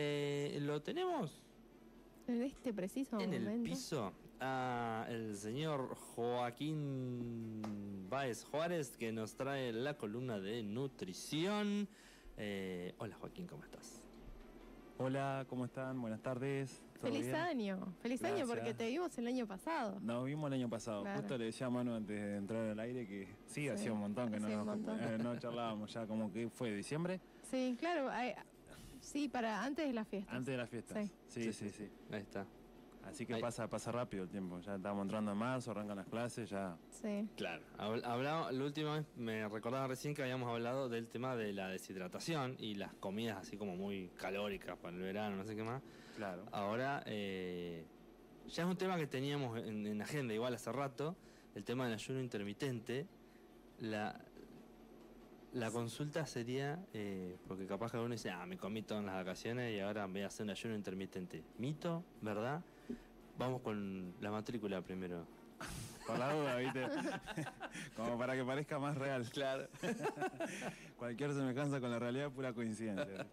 [0.00, 1.42] Eh, ¿Lo tenemos
[2.28, 3.50] En este preciso en momento.
[3.50, 7.62] el piso a el señor Joaquín
[8.08, 11.88] Báez Juárez que nos trae la columna de nutrición?
[12.36, 14.00] Eh, hola Joaquín, ¿cómo estás?
[14.98, 16.00] Hola, ¿cómo están?
[16.00, 16.80] Buenas tardes.
[17.00, 17.34] ¿Todo Feliz bien?
[17.36, 17.92] año.
[18.00, 19.98] Feliz año porque te vimos el año pasado.
[20.00, 21.02] Nos vimos el año pasado.
[21.02, 21.18] Claro.
[21.20, 23.98] Justo le decía a Manu antes de entrar al aire que sí, Sí, hacía un
[23.98, 25.00] montón que no, nos- montón.
[25.00, 27.20] eh, no charlábamos ya, como que fue diciembre,
[27.50, 28.08] Sí, claro.
[29.00, 30.32] Sí, para antes de la fiesta.
[30.32, 31.08] antes de las fiestas.
[31.28, 31.42] Sí.
[31.44, 31.88] Sí, sí, sí.
[32.10, 32.46] Ahí está.
[33.04, 34.60] Así que Ahí- pasa, pasa rápido el tiempo.
[34.60, 36.76] Ya estamos entrando en marzo, arrancan las clases, ya.
[36.90, 37.26] Sí.
[37.36, 41.52] Claro, Habl- hablaba, la última vez me recordaba recién que habíamos hablado del tema de
[41.54, 45.62] la deshidratación y las comidas así como muy calóricas para el verano, no sé qué
[45.62, 45.82] más.
[46.16, 46.44] Claro.
[46.52, 47.86] Ahora, eh,
[48.48, 51.16] ya es un tema que teníamos en, en agenda igual hace rato,
[51.54, 53.06] el tema del ayuno intermitente.
[53.78, 54.20] La,
[55.52, 59.74] la consulta sería, eh, porque capaz que alguno dice, ah, me comí todas las vacaciones
[59.74, 61.42] y ahora voy a hacer un ayuno intermitente.
[61.58, 62.04] ¿Mito?
[62.20, 62.62] ¿Verdad?
[63.38, 65.26] Vamos con la matrícula primero.
[66.06, 66.86] Por la duda, ¿viste?
[67.96, 69.28] como para que parezca más real.
[69.30, 69.68] Claro.
[70.98, 73.26] Cualquier semejanza con la realidad es pura coincidencia.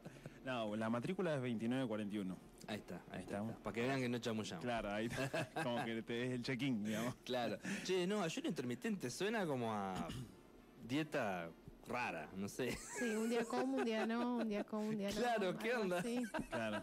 [0.43, 2.37] No, la matrícula es 2941.
[2.67, 3.55] Ahí está, ahí, Ahí está, estamos.
[3.57, 4.63] Para que vean que no chamullamos.
[4.63, 5.49] Claro, ahí está.
[5.63, 7.15] Como que te es el check-in, digamos.
[7.23, 7.57] Claro.
[7.83, 10.07] Che, no, ayuno intermitente suena como a
[10.87, 11.49] dieta
[11.87, 12.71] rara, no sé.
[12.99, 15.15] Sí, un día como, un día no, un día como, un día no.
[15.15, 15.99] Claro, ¿qué onda?
[15.99, 16.23] así.
[16.49, 16.81] Claro.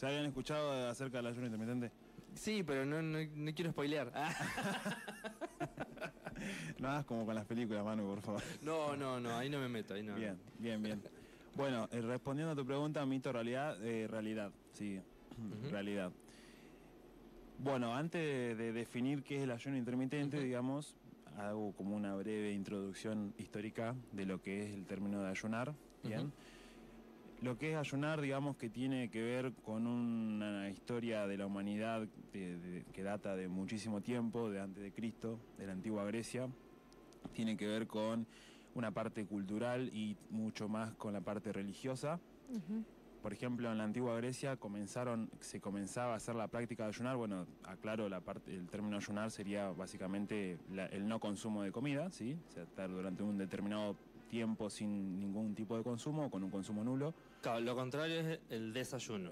[0.00, 1.90] ¿Ya habían escuchado acerca del ayuno intermitente?
[2.34, 4.10] Sí, pero no, no, no quiero spoilear.
[4.14, 4.32] Ah,
[6.78, 8.42] No hagas como con las películas, Manu, por favor.
[8.62, 10.14] no, no, no, ahí no me meto, ahí no.
[10.16, 11.02] Bien, bien, bien.
[11.54, 15.00] Bueno, eh, respondiendo a tu pregunta, mito, realidad, eh, realidad, sí,
[15.70, 16.10] realidad.
[17.58, 20.96] Bueno, antes de, de definir qué es el ayuno intermitente, digamos,
[21.36, 26.32] hago como una breve introducción histórica de lo que es el término de ayunar, ¿bien?
[27.40, 32.06] Lo que es ayunar, digamos que tiene que ver con una historia de la humanidad
[32.32, 36.48] de- de- que data de muchísimo tiempo, de antes de Cristo, de la antigua Grecia.
[37.32, 38.26] Tiene que ver con
[38.74, 42.20] una parte cultural y mucho más con la parte religiosa.
[42.48, 42.84] Ujú.
[43.22, 47.16] Por ejemplo, en la antigua Grecia comenzaron, se comenzaba a hacer la práctica de ayunar.
[47.16, 52.10] Bueno, aclaro, la parte, el término ayunar sería básicamente la- el no consumo de comida,
[52.10, 52.36] ¿sí?
[52.48, 53.94] O sea, estar durante un determinado
[54.28, 57.14] tiempo sin ningún tipo de consumo o con un consumo nulo.
[57.42, 59.30] Claro, lo contrario es el desayuno.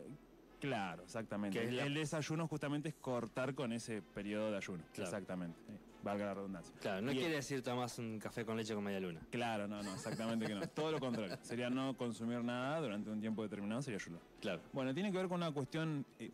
[0.60, 1.60] Claro, exactamente.
[1.64, 4.84] El, la- el desayuno justamente es cortar con ese periodo de ayuno.
[4.92, 5.08] Claro.
[5.08, 5.58] Exactamente.
[5.66, 5.72] Sí,
[6.02, 6.74] Valga la redundancia.
[6.80, 9.20] Claro, no quiere decir tomás un café con leche con media luna.
[9.30, 10.60] Claro, no, no, exactamente que no.
[10.74, 11.36] Todo lo contrario.
[11.42, 14.18] Sería no consumir nada durante un tiempo determinado, sería ayuno.
[14.40, 14.62] Claro.
[14.72, 16.30] Bueno, tiene que ver con una cuestión eh,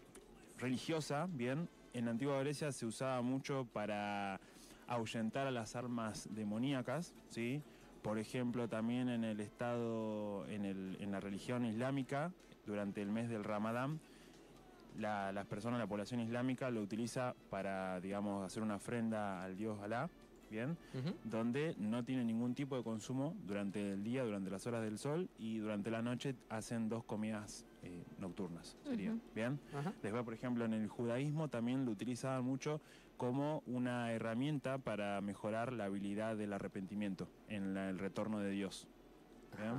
[0.59, 1.69] religiosa, bien.
[1.95, 4.39] En la antigua Grecia se usaba mucho para
[4.87, 7.61] ahuyentar a las armas demoníacas, ¿sí?
[8.03, 12.33] Por ejemplo, también en el estado, en, el- en la religión islámica,
[12.67, 13.99] durante el mes del Ramadán,
[14.99, 19.81] la- las personas, la población islámica lo utiliza para, digamos, hacer una ofrenda al dios
[19.83, 20.09] Alá,
[20.51, 20.77] ¿bien?
[21.25, 25.29] Donde no tienen ningún tipo de consumo durante el día, durante las horas del sol
[25.39, 29.17] y durante la noche hacen dos comidas eh, nocturnas, sería.
[29.35, 29.61] ¿bien?
[30.03, 32.81] Después, por ejemplo, en el judaísmo también lo utilizaban mucho
[33.17, 38.89] como una herramienta para mejorar la habilidad del arrepentimiento en la- el retorno de Dios.
[39.57, 39.73] ¿bien?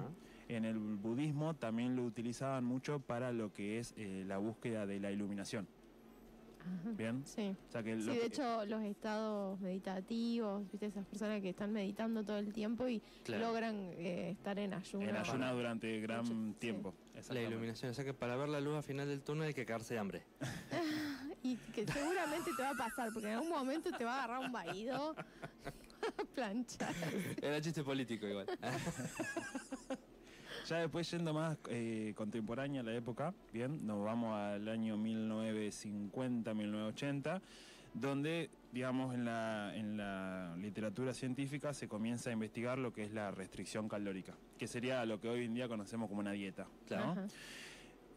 [0.49, 4.99] En el budismo también lo utilizaban mucho para lo que es eh, la búsqueda de
[4.99, 5.67] la iluminación.
[6.59, 6.89] Ajá.
[6.97, 7.21] ¿Bien?
[7.25, 7.55] Sí.
[7.67, 11.71] O sea que Sí, de que- hecho, los estados meditativos, viste, esas personas que están
[11.71, 13.47] meditando todo el tiempo y Claro.
[13.47, 15.07] logran eh, estar en ayuno.
[15.07, 16.93] en ayuno durante gran Mucho- tiempo.
[17.29, 19.65] La iluminación, o sea que para ver la luz al final del túnel hay que
[19.65, 20.23] cagarse de hambre.
[21.43, 24.45] Y que seguramente te va a pasar, porque en algún momento te va a agarrar
[24.45, 26.93] un vaído a planchar.
[27.41, 28.47] Era chiste político igual.
[30.67, 37.39] Ya después yendo más eh, contemporánea a la época, bien, nos vamos al año 1950-1980,
[37.93, 43.13] donde, digamos, en la, en la literatura científica se comienza a investigar lo que es
[43.13, 46.63] la restricción calórica, que sería lo que hoy en día conocemos como una dieta.
[46.63, 46.69] ¿no?
[46.85, 47.27] Claro.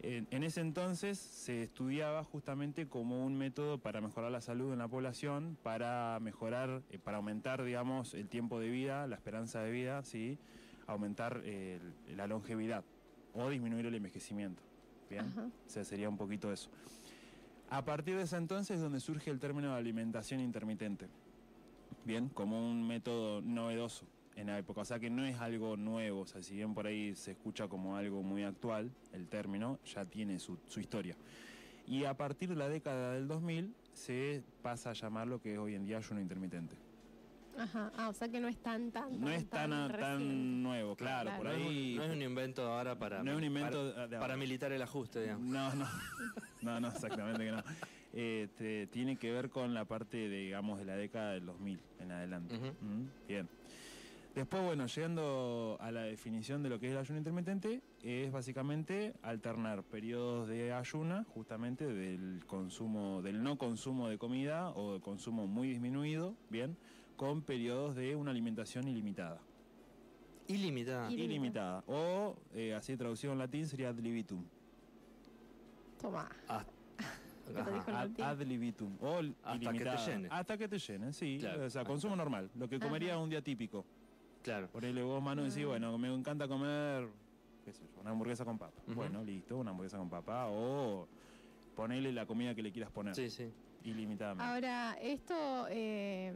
[0.01, 4.79] En, en ese entonces se estudiaba justamente como un método para mejorar la salud en
[4.79, 9.71] la población, para mejorar, eh, para aumentar, digamos, el tiempo de vida, la esperanza de
[9.71, 10.37] vida, sí,
[10.93, 11.79] aumentar eh,
[12.15, 12.83] la longevidad
[13.33, 14.61] o disminuir el envejecimiento.
[15.09, 15.47] Bien, Ajá.
[15.65, 16.69] o sea, sería un poquito eso.
[17.69, 21.07] A partir de ese entonces es donde surge el término de alimentación intermitente.
[22.05, 24.05] Bien, como un método novedoso
[24.35, 24.81] en la época.
[24.81, 26.21] O sea que no es algo nuevo.
[26.21, 30.05] O sea, si bien por ahí se escucha como algo muy actual, el término ya
[30.05, 31.15] tiene su, su historia.
[31.87, 35.59] Y a partir de la década del 2000 se pasa a llamar lo que es
[35.59, 36.75] hoy en día ayuno intermitente.
[37.57, 37.91] Ajá.
[37.95, 41.43] Ah, o sea que no es tan, tan, No es tan, tan, nuevo, claro, Claro.
[41.43, 41.91] por No es, ahí...
[41.93, 44.21] un, no es un invento ahora para, No es un invento para, de- de para
[44.33, 44.37] ahora.
[44.37, 45.45] militar el ajuste, digamos.
[45.47, 45.85] No, no,
[46.61, 47.63] no, no, exactamente que no.
[48.13, 52.11] Este, tiene que ver con la parte, de, digamos, de la década del 2000 en
[52.11, 52.57] adelante.
[52.81, 53.47] Mm, Bien.
[54.33, 59.13] Después, bueno, llegando a la definición de lo que es el ayuno intermitente, es básicamente
[59.23, 65.47] alternar periodos de ayuna, justamente del consumo, del no consumo de comida o de consumo
[65.47, 66.77] muy disminuido, bien,
[67.21, 69.39] con periodos de una alimentación ilimitada.
[70.47, 71.11] Ilimitada.
[71.11, 71.83] Y- Ilimitada.
[71.85, 74.43] O, eh, así traducido en latín, sería ad libitum.
[76.01, 76.27] Toma.
[76.49, 76.65] Ah,
[77.55, 78.25] Ad, latín.
[78.25, 78.97] ad libitum.
[78.99, 80.27] O Hasta que te llene.
[80.31, 81.37] Hasta que te llenen, sí.
[81.39, 81.65] Claro.
[81.65, 82.49] O sea, consumo normal.
[82.55, 83.21] Lo que comería Ajá.
[83.21, 83.85] un día típico.
[84.41, 84.67] Claro.
[84.71, 85.67] Ponele vos, Manu, decís, Ah.
[85.67, 87.07] bueno, me encanta comer,
[87.63, 88.81] qué sé yo, una hamburguesa con papa.
[88.87, 90.47] Bueno, listo, una hamburguesa con papa.
[90.49, 91.07] O
[91.75, 93.13] ponele la comida que le quieras poner.
[93.13, 93.47] Sí, sí.
[93.83, 94.43] Ilimitadamente.
[94.43, 96.33] Ahora, esto, eh,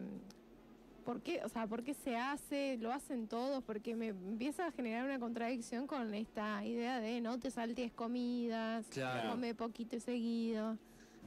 [1.06, 1.42] ¿por qué?
[1.46, 2.78] O sea, ¿por qué se hace?
[2.82, 3.64] ¿Lo hacen todos?
[3.64, 8.88] Porque me empieza a generar una contradicción con esta idea de no te saltes comidas,
[8.90, 9.30] Claro.
[9.32, 10.78] come poquito y seguido.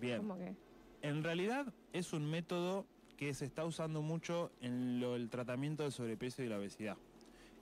[0.00, 0.18] Bien.
[0.18, 0.54] Como que,
[1.00, 2.84] En realidad es un método
[3.16, 6.96] que se está usando mucho en lo- el tratamiento del sobrepeso y la obesidad.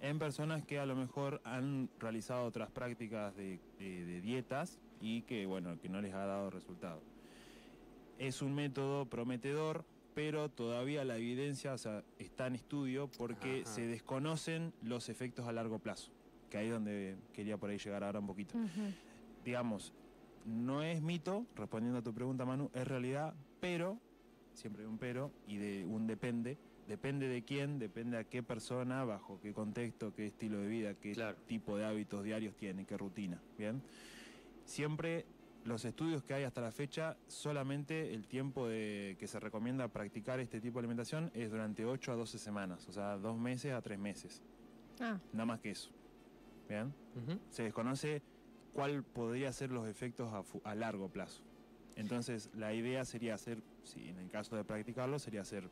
[0.01, 5.23] En personas que a lo mejor han realizado otras prácticas de, de- de dietas y
[5.23, 7.01] que, bueno, que no les ha dado resultado.
[8.19, 9.85] Es un método prometedor,
[10.17, 13.75] pero todavía la evidencia o sea, está en estudio porque Ajá.
[13.75, 16.11] se desconocen los efectos a largo plazo.
[16.49, 18.59] Que ahí es donde quería por ahí llegar ahora un poquito
[19.45, 19.93] digamos,
[20.47, 23.97] no es mito, respondiendo a tu pregunta, Manu, es realidad, pero,
[24.55, 26.57] siempre hay un pero, y de un depende,
[26.89, 31.13] depende de quién, depende a qué persona, bajo qué contexto, qué estilo de vida, qué
[31.13, 31.37] Claro.
[31.47, 33.83] tipo de hábitos diarios tiene, qué rutina, ¿bien?
[34.65, 35.27] Siempre
[35.67, 40.41] los estudios que hay hasta la fecha, solamente el tiempo de, que se recomienda practicar
[40.41, 43.83] este tipo de alimentación es durante 8 a 12 semanas, o sea, dos meses a
[43.83, 44.43] tres meses,
[44.99, 45.91] Ah, nada más que eso,
[46.69, 46.95] ¿bien?
[47.51, 48.23] Se desconoce
[48.73, 51.43] cuál podría ser los efectos a, a largo plazo.
[51.97, 55.69] Entonces, la idea sería hacer, si en el caso de practicarlo, sería hacer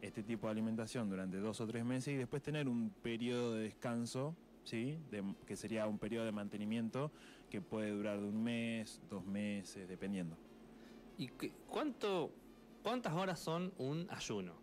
[0.00, 3.64] este tipo de alimentación durante dos o tres meses y después tener un periodo de
[3.64, 4.98] descanso, ¿sí?
[5.10, 7.10] De- que sería un periodo de mantenimiento
[7.50, 10.36] que puede durar de un mes, dos meses, dependiendo.
[11.18, 12.30] ¿Y qué- cuánto,
[12.82, 14.54] cuántas horas son un ayuno?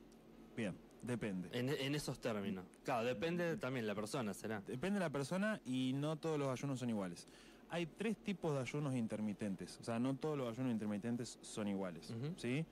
[0.55, 1.49] Bien, depende.
[1.51, 2.65] En, en esos términos.
[2.83, 4.61] Claro, depende también la persona, será.
[4.61, 7.27] Depende de la persona y no todos los ayunos son iguales.
[7.71, 12.11] Hay tres tipos de ayunos intermitentes, o sea, no todos los ayunos intermitentes son iguales.
[12.37, 12.65] ¿sí?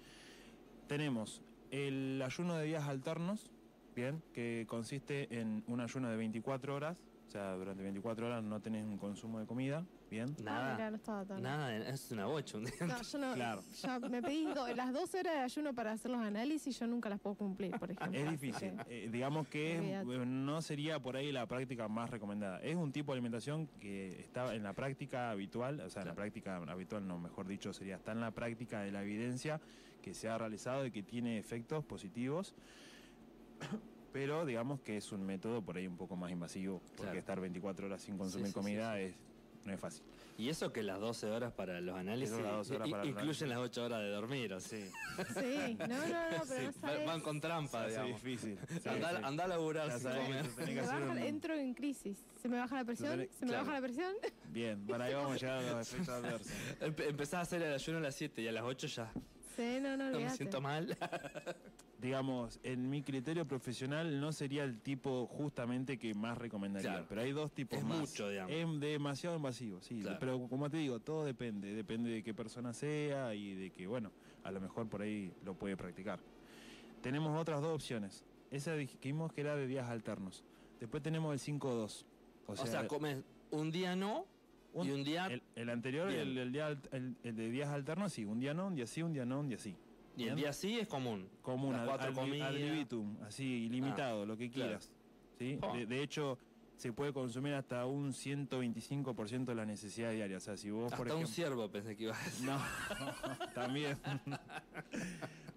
[0.87, 3.51] Tenemos el ayuno de días alternos,
[3.95, 6.97] bien, que consiste en un ayuno de 24 horas,
[7.27, 10.29] o sea, durante 24 horas no tenés un consumo de comida, bien.
[10.39, 10.73] ah, Nada.
[10.75, 11.41] mirá, no estaba tan...
[11.43, 12.73] Nada, es una bocha un día.
[12.87, 13.63] No, yo no, Claro.
[13.81, 17.09] ya me pedí do- las dos horas de ayuno para hacer los análisis, yo nunca
[17.09, 18.17] las puedo cumplir, por ejemplo.
[18.17, 18.71] Es difícil.
[18.87, 22.61] Eh, digamos que es- no sería por ahí la práctica más recomendada.
[22.61, 26.15] Es un tipo de alimentación que está en la práctica habitual, o sea, en la
[26.15, 29.59] práctica habitual, no, mejor dicho, sería está en la práctica de la evidencia
[30.01, 32.55] que se ha realizado y que tiene efectos positivos.
[34.13, 37.19] Pero digamos que es un método por ahí un poco más invasivo, porque Claro.
[37.19, 39.01] estar 24 horas sin consumir sí, sí, comida sí.
[39.03, 39.15] Es,
[39.65, 40.03] no es fácil.
[40.37, 43.03] Y eso que las 12 horas para los análisis Eso las 12 horas i- para
[43.03, 44.85] los incluyen las 8 horas de dormir, o sea.
[45.33, 47.05] Sí, no, no, no, pero no Sí, sabes.
[47.05, 48.23] van con trampa, Es digamos.
[48.23, 48.57] difícil.
[48.81, 49.23] Sí, Andá, sí.
[49.23, 50.45] andá a laburar sin comer.
[50.51, 52.17] Se me baja- un- entro en crisis.
[52.41, 53.65] Se me baja la presión, tenés- se me claro.
[53.65, 54.13] baja la presión.
[54.49, 56.51] Bien, para ahí vamos a llegar a los efectos adversos.
[56.79, 59.11] Empe- empezás a hacer el ayuno a las 7 y a las 8 ya
[59.57, 60.95] Sí, no, no, no me siento mal.
[61.99, 66.91] digamos, en mi criterio profesional no sería el tipo justamente que más recomendaría.
[66.91, 67.05] Claro.
[67.09, 67.99] Pero hay dos tipos Es más.
[67.99, 68.53] mucho, digamos.
[68.53, 70.01] Es demasiado invasivo, sí.
[70.01, 70.17] Claro.
[70.19, 71.73] Pero como te digo, todo depende.
[71.73, 74.11] Depende de qué persona sea y de que, bueno,
[74.43, 76.19] a lo mejor por ahí lo puede practicar.
[77.01, 78.23] Tenemos otras dos opciones.
[78.51, 80.43] Esa dijimos que era de días alternos.
[80.79, 82.05] Después tenemos el 5-2.
[82.45, 84.25] O O sea, sea, comes un día no
[84.85, 88.25] y un día el, el anterior, el, el día el- el de días alternos, sí.
[88.25, 89.75] Un día no, un día sí, un día no, un día sí.
[90.15, 91.27] y el día sí es común.
[91.45, 92.49] Las una cuatro ad, comidas.
[92.49, 94.69] ad libitum, así ilimitado, lo que claro.
[94.79, 94.91] quieras.
[95.39, 95.59] ¿sí?
[95.61, 95.73] Ah.
[95.77, 96.37] De, de hecho,
[96.75, 100.37] se puede consumir hasta un 125% de la necesidad diaria.
[100.37, 101.33] O sea, si vos, Hasta por un ejemplo.
[101.33, 102.45] ciervo pensé que iba a decir.
[102.47, 102.59] No,
[103.55, 103.97] también.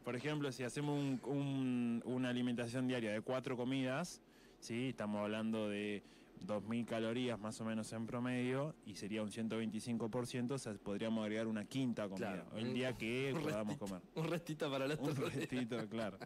[0.05, 4.21] por ejemplo, si hacemos un- un- una alimentación diaria de cuatro comidas,
[4.61, 4.89] ¿sí?
[4.91, 6.03] estamos hablando de
[6.47, 11.47] 2.000 calorías más o menos en promedio y sería un 125%, o sea, podríamos agregar
[11.47, 12.33] una quinta comida.
[12.45, 13.87] Claro, el un- día que podamos restito.
[13.87, 14.03] comer.
[14.15, 15.25] Un restito para el otro Un día.
[15.31, 16.19] restito, claro.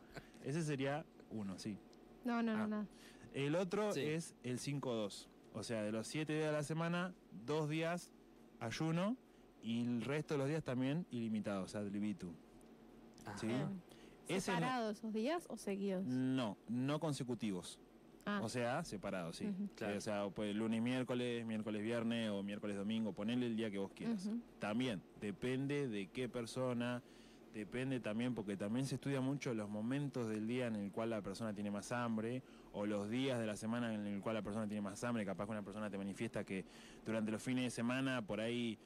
[0.45, 1.77] Ese sería uno, sí.
[2.25, 2.67] No, no, no, Ah.
[2.67, 2.87] nada.
[3.33, 4.01] El otro Sí.
[4.03, 5.29] es el 5-2.
[5.55, 7.13] O sea, de los 7 días de la semana,
[7.47, 8.11] dos días
[8.61, 9.17] ayuno
[9.63, 12.33] y el resto de los días también ilimitados, ad libitum.
[13.27, 13.39] Ajá.
[13.39, 13.47] Sí.
[13.49, 13.83] Bien.
[14.29, 16.05] Ese no- ¿Separados esos días o seguidos?
[16.07, 17.79] No, no consecutivos.
[18.27, 19.53] Ah, O sea, separados, sí.
[19.75, 19.99] Claro.
[19.99, 23.93] O sea, pues lunes miércoles, miércoles viernes o miércoles domingo, ponele el día que vos
[23.93, 24.31] quieras.
[24.59, 27.03] También depende de qué persona,
[27.53, 31.21] depende también porque también se estudia mucho los momentos del día en el cual la
[31.23, 34.67] persona tiene más hambre o los días de la semana en el cual la persona
[34.67, 35.25] tiene más hambre.
[35.25, 36.65] Capaz que una persona te manifiesta que
[37.05, 38.79] durante los fines de semana por ahí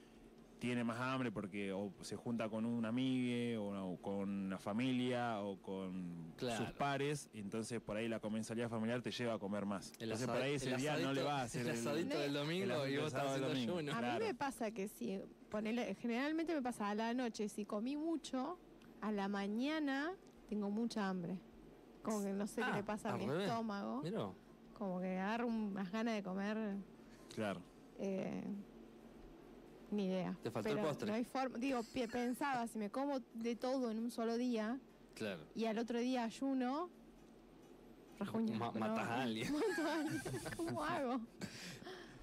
[0.59, 5.41] tiene más hambre porque o se junta con un amigo o, o con la familia
[5.41, 6.65] o con Claro.
[6.65, 9.93] sus pares, entonces por ahí la comensalidad familiar te lleva a comer más.
[9.99, 12.19] El entonces por ahí ese el día no le va a hacer el el- asadito
[12.19, 13.79] del domingo el y vos estás sábado, haciendo domingo.
[13.79, 13.93] ayuno.
[13.93, 14.19] A claro.
[14.21, 18.59] mí me pasa que si, ponele, generalmente me pasa a la noche, si comí mucho,
[19.01, 20.13] a la mañana
[20.49, 21.39] tengo mucha hambre.
[22.03, 23.49] Como que no sé Ah, qué le pasa a al mi revés.
[23.49, 24.03] estómago.
[24.03, 24.35] Miró.
[24.75, 26.77] Como que agarro unas ganas de comer,
[27.35, 27.61] Claro.
[27.99, 28.45] eh,
[29.91, 30.37] ni idea.
[30.43, 31.09] Te faltó el Pero postre.
[31.09, 31.81] No hay forma, digo,
[32.13, 34.79] pensaba, si me como de todo en un solo día
[35.15, 35.41] Claro.
[35.55, 36.91] y al otro día ayuno,
[38.19, 38.57] rajuña.
[38.59, 39.53] Ma- pero- matas a alguien.
[39.53, 40.23] Mato a alguien.
[40.57, 41.21] ¿Cómo hago?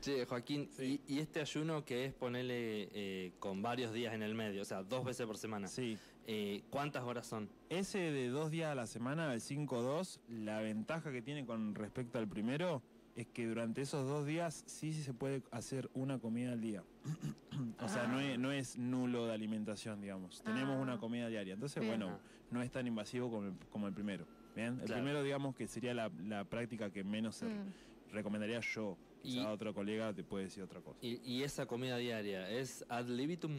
[0.01, 1.01] Che, Joaquín, Sí.
[1.07, 4.65] y, y este ayuno que es ponerle eh, con varios días en el medio, o
[4.65, 5.97] sea, dos veces por semana, Sí.
[6.27, 7.49] eh, ¿cuántas horas son?
[7.69, 12.19] Ese de dos días a la semana, el 5-2, la ventaja que tiene con respecto
[12.19, 12.83] al primero
[13.15, 16.83] es que durante esos dos días sí se puede hacer una comida al día.
[17.79, 20.41] o sea, no, es, no es nulo de alimentación, digamos.
[20.43, 20.81] Tenemos Ah.
[20.81, 21.53] una comida diaria.
[21.53, 21.97] Entonces, Bien.
[21.97, 22.19] bueno,
[22.51, 24.25] no es tan invasivo como el, como el primero.
[24.55, 24.73] ¿Bien?
[24.79, 25.01] El Claro.
[25.01, 27.71] primero, digamos, que sería la, la práctica que menos se Mm.
[28.11, 28.97] recomendaría yo.
[29.21, 30.99] Quizá Y- otro colega te puede decir otra cosa.
[31.01, 33.53] Y, y esa comida diaria es ad libitum.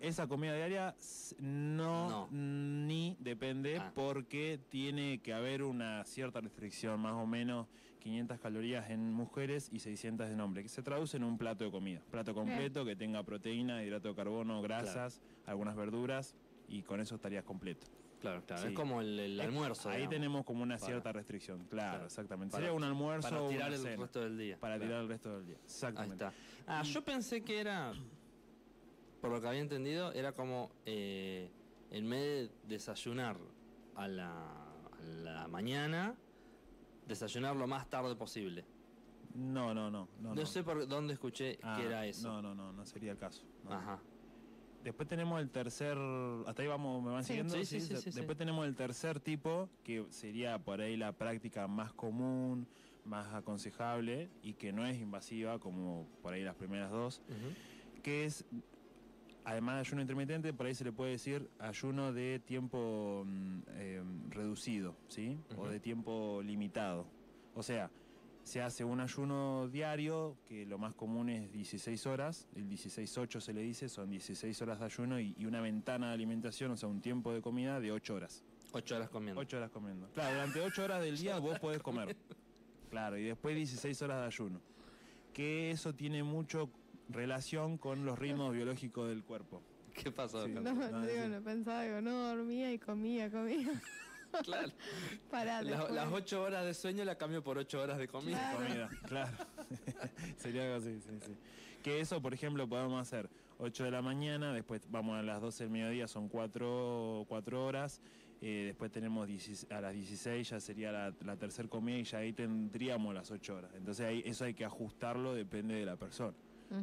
[0.00, 0.94] Esa comida diaria
[1.40, 2.28] No.
[2.30, 3.92] ni depende Ah.
[3.94, 7.68] porque tiene que haber una cierta restricción, más o menos
[8.02, 11.70] 500 calorías en mujeres y 600 en hombres, que se traduce en un plato de
[11.70, 12.00] comida.
[12.10, 16.34] Plato completo que tenga proteína, hidrato de carbono, grasas, algunas verduras
[16.68, 17.86] y con eso estarías completo.
[18.20, 18.62] Claro, claro.
[18.62, 18.68] Sí.
[18.68, 19.88] Es como el, el almuerzo.
[19.88, 22.04] Ahí digamos, tenemos como una Para- cierta restricción, claro, Claro.
[22.06, 22.52] exactamente.
[22.52, 24.56] Para- Sería un almuerzo Para o tirar una el cena, resto del día.
[24.58, 24.88] para Claro.
[24.88, 25.56] tirar el resto del día.
[25.56, 26.24] Ahí Exactamente.
[26.24, 26.32] está.
[26.66, 27.92] Ah, yo pensé que era,
[29.20, 31.50] por lo que había entendido, era como eh,
[31.90, 33.36] en vez de desayunar
[33.96, 34.52] a la,
[34.92, 36.14] a la mañana,
[37.06, 38.64] desayunar lo más tarde posible.
[39.34, 40.08] No, no, no.
[40.20, 40.46] No, No, no.
[40.46, 42.28] sé por dónde escuché Ah, que era eso.
[42.28, 43.44] No, no, no, no sería el caso.
[43.64, 43.72] no.
[43.72, 44.00] Ajá.
[44.84, 45.96] Después tenemos el tercer,
[46.44, 47.28] hasta ahí vamos, me van Sí.
[47.28, 47.54] siguiendo.
[47.54, 48.10] Sí, sí, sí, sí.
[48.10, 52.66] Después tenemos el tercer tipo, que sería por ahí la práctica más común,
[53.04, 58.00] más aconsejable y que no es invasiva como por ahí las primeras dos, Ujú.
[58.02, 58.44] que es,
[59.44, 64.02] además de ayuno intermitente, por ahí se le puede decir ayuno de tiempo mm, eh,
[64.30, 65.38] reducido, ¿sí?
[65.56, 67.06] O de tiempo limitado.
[67.54, 67.90] O sea,
[68.44, 73.52] se hace un ayuno diario, que lo más común es 16 horas, el 16-8 se
[73.52, 76.88] le dice, son 16 horas de ayuno y, y una ventana de alimentación, o sea,
[76.88, 78.44] un tiempo de comida de 8 horas.
[78.72, 79.40] Ocho horas comiendo.
[79.40, 80.08] 8 horas comiendo.
[80.14, 82.16] Claro, durante 8 horas del día vos podés comer.
[82.90, 84.60] Claro, y después 16 horas de ayuno.
[85.32, 86.68] Que eso tiene mucho
[87.12, 89.62] relación con los ritmos biológicos del cuerpo.
[89.94, 90.46] ¿Qué pasó?
[90.46, 90.52] Sí.
[90.52, 91.28] No, No, digo, sí.
[91.30, 93.68] no pensaba, digo, no dormía y comía, comía.
[94.44, 94.72] Claro.
[95.30, 98.38] Pará, La- las ocho horas de sueño la cambio por ocho horas de comida.
[98.56, 98.56] Claro.
[98.66, 99.36] Comida, claro.
[100.38, 101.36] Sería algo así, sí, sí.
[101.82, 103.28] Que eso, por ejemplo, podemos hacer
[103.58, 107.26] 8 de la mañana, después vamos a las 12 del mediodía, son 4,
[107.62, 108.00] horas.
[108.40, 112.18] eh, después tenemos 16 a las 16, ya sería la, la tercera comida y ya
[112.18, 113.70] ahí tendríamos las 8 horas.
[113.74, 116.32] Entonces ahí eso hay que ajustarlo, depende de la persona.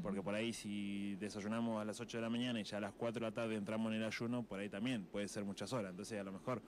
[0.01, 2.93] Porque por ahí si desayunamos a las 8 de la mañana y ya a las
[2.93, 5.91] 4 de la tarde entramos en el ayuno, por ahí también puede ser muchas horas.
[5.91, 6.61] Entonces a lo mejor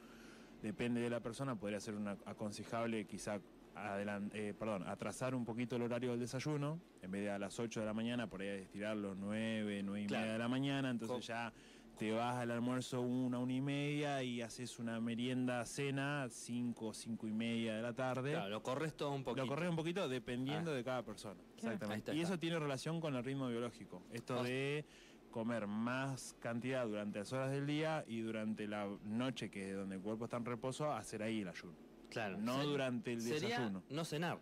[0.61, 3.39] depende de la persona, podría ser una aconsejable quizá
[3.75, 7.59] adelan- eh, perdón, atrasar un poquito el horario del desayuno, en vez de a las
[7.59, 10.21] 8 de la mañana, por ahí estirarlo 9, 9 y Claro.
[10.23, 11.53] media de la mañana, entonces ya
[12.01, 17.27] te vas al almuerzo una, una y media y haces una merienda, cena, 5, 5
[17.27, 18.31] y media de la tarde.
[18.31, 19.43] Claro, lo corres todo un poquito.
[19.45, 20.73] Lo corres un poquito dependiendo Ah.
[20.73, 21.35] de cada persona.
[21.35, 21.53] Claro.
[21.75, 22.09] Exactamente.
[22.09, 24.01] Está, y eso tiene relación con el ritmo biológico.
[24.11, 24.83] Esto O- de
[25.29, 29.97] comer más cantidad durante las horas del día y durante la noche, que es donde
[29.97, 31.75] el cuerpo está en reposo, hacer ahí el ayuno.
[32.09, 32.35] Claro.
[32.39, 33.83] No durante el sería desayuno.
[33.91, 34.39] no cenar.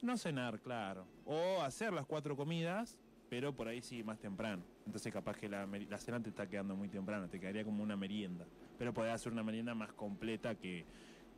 [0.00, 1.06] No cenar, claro.
[1.26, 2.96] O hacer las cuatro comidas,
[3.32, 4.62] pero por ahí sí, más temprano.
[4.84, 8.44] Entonces capaz que la, cena te está quedando muy temprano, te quedaría como una merienda.
[8.78, 10.84] Pero podés hacer una merienda más completa que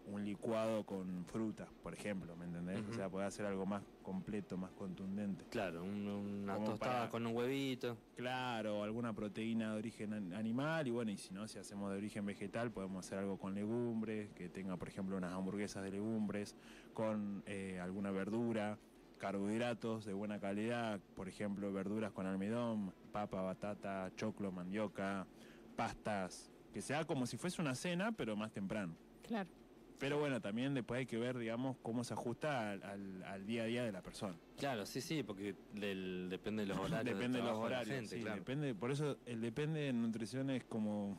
[0.09, 2.83] un licuado con fruta, por ejemplo, ¿me entendés?
[2.91, 5.45] O sea, podés hacer algo más completo, más contundente.
[5.51, 7.97] Claro, un- una Como tostada para- con un huevito.
[8.17, 11.99] Claro, alguna proteína de origen an- animal y bueno, y si no, si hacemos de
[11.99, 16.57] origen vegetal, podemos hacer algo con legumbres, que tenga, por ejemplo, unas hamburguesas de legumbres,
[16.93, 18.79] con eh, alguna verdura,
[19.19, 25.27] carbohidratos de buena calidad, por ejemplo, verduras con almidón, papa, batata, choclo, mandioca,
[25.77, 28.97] pastas, Que sea como si fuese una cena, pero más temprano.
[29.23, 29.49] Claro.
[30.01, 33.63] Pero bueno, también después hay que ver, digamos, cómo se ajusta al, al- al día
[33.63, 34.35] a día de la persona.
[34.59, 37.15] Claro, sí, sí, porque del- depende de los horarios.
[37.17, 37.95] depende de los horarios.
[37.95, 38.37] gente, sí, claro.
[38.41, 41.17] depende, por eso el depende de nutrición es como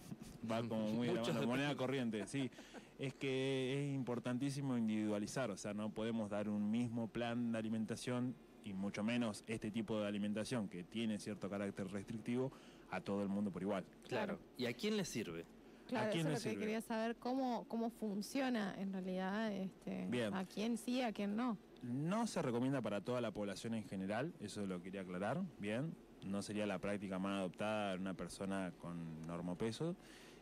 [0.51, 2.51] va como muy de la moneda corriente, sí.
[2.97, 8.35] Es que es importantísimo individualizar, o sea, no podemos dar un mismo plan de alimentación
[8.63, 12.51] y mucho menos este tipo de alimentación que tiene cierto carácter restrictivo
[12.89, 13.85] a todo el mundo por igual.
[14.07, 14.39] Claro.
[14.57, 15.45] ¿Y a quién le sirve?
[15.87, 16.65] Claro, quién eso le es lo que sirve?
[16.65, 20.33] quería saber, cómo, cómo funciona en realidad, este, Bien.
[20.33, 21.57] a quién sí, a quién no.
[21.83, 25.93] No se recomienda para toda la población en general, eso lo quería aclarar, bien.
[26.25, 29.95] No sería la práctica más adoptada en una persona con normopeso.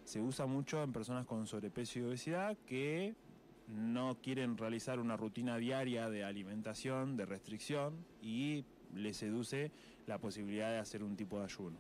[0.04, 3.16] Se usa mucho en personas con sobrepeso y obesidad que
[3.68, 9.72] no quieren realizar una rutina diaria de alimentación, de restricción y les seduce
[10.06, 11.78] la posibilidad de hacer un tipo de ayuno.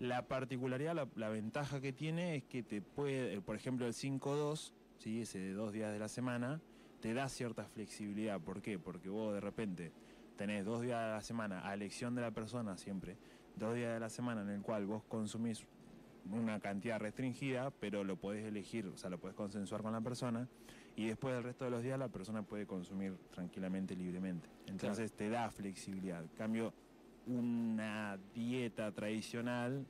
[0.00, 4.72] La particularidad, la, ventaja que tiene es que te puede, eh, por ejemplo, el 5-2,
[4.98, 5.22] ¿sí?
[5.22, 6.60] ese de dos días de la semana,
[7.00, 8.40] te da cierta flexibilidad.
[8.40, 8.78] ¿Por qué?
[8.78, 9.92] Porque vos de repente
[10.36, 13.16] tenés dos días de la semana, a elección de la persona siempre,
[13.56, 15.64] dos días de la semana en el cual vos consumís
[16.32, 20.48] una cantidad restringida, pero lo podés elegir, o sea, lo podés consensuar con la persona,
[20.96, 24.48] y después del resto de los días la persona puede consumir tranquilamente, libremente.
[24.66, 26.22] Entonces te da flexibilidad.
[26.22, 26.72] En cambio,
[27.26, 29.86] una dieta tradicional,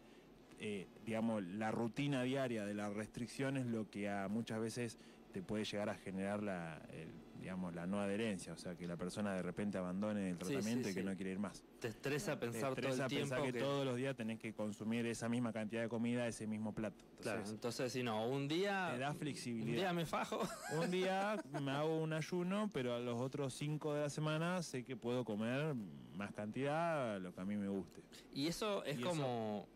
[0.61, 4.99] eh, digamos, la rutina diaria de la restricción es lo que a muchas veces
[5.33, 8.97] te puede llegar a generar la, el- digamos, la no adherencia, o sea, que la
[8.97, 11.07] persona de repente abandone el Sí, sí, tratamiento y que sí.
[11.07, 11.63] no quiere ir más.
[11.79, 14.39] Te estresa Te pensar todo estresa el tiempo pensar que, que- todos los días tenés
[14.39, 17.05] que consumir esa misma cantidad de comida, ese mismo plato.
[17.21, 18.91] Claro, Entonces, si no, un día...
[18.93, 19.95] te da Un día flexibilidad.
[19.95, 20.41] me fajo.
[20.83, 24.85] Un día me hago un ayuno, pero a los otros cinco de la semana sé
[24.85, 25.75] que puedo comer
[26.15, 28.03] más cantidad, lo que a mí me guste.
[28.35, 29.69] Y eso es Y eso- como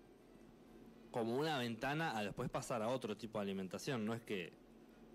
[1.10, 4.50] como una ventana a después pasar a otro tipo de alimentación, no es que,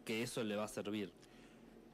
[0.05, 1.11] que eso le va a servir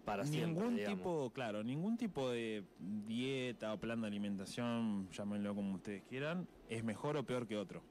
[0.05, 6.03] para ningún tipo, claro, ningún tipo de dieta o plan de alimentación, llámenlo como ustedes
[6.03, 7.81] quieran, es mejor o peor que otro.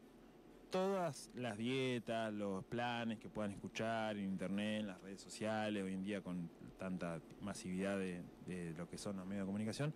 [0.70, 5.92] Todas las dietas, los planes que puedan escuchar en internet, en las redes sociales, hoy
[5.94, 9.94] en día con tanta masividad de, de lo que son los medios de comunicación,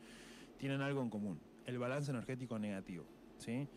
[0.59, 3.05] tienen algo en común, el balance energético negativo.
[3.39, 3.69] ¿sí?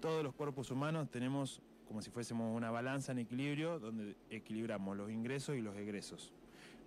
[0.00, 5.10] Todos los cuerpos humanos tenemos como si fuésemos una balanza en equilibrio donde equilibramos los
[5.10, 6.34] ingresos y los egresos.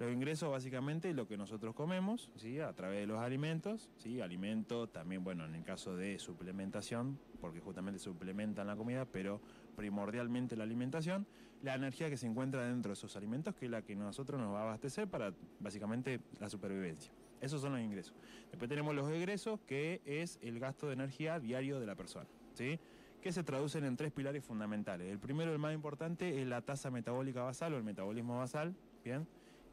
[0.02, 2.60] Los ingresos básicamente lo que nosotros comemos, ¿sí?
[2.60, 4.20] a través de los alimentos, ¿sí?
[4.20, 9.40] alimentos también, bueno, en el caso de suplementación, porque justamente suplementan la comida, pero
[9.76, 11.28] primordialmente la alimentación,
[11.62, 14.52] la energía que se encuentra dentro de esos alimentos, que es la que nosotros nos
[14.52, 17.14] va a abastecer para básicamente la supervivencia.
[17.40, 18.16] Esos son los ingresos.
[18.50, 22.80] Después tenemos los egresos, que es el gasto de energía diario de la persona, ¿sí?
[23.22, 25.12] que se traducen en tres pilares fundamentales.
[25.12, 29.28] El primero, el más importante, es la tasa metabólica basal o el metabolismo basal, ¿bien?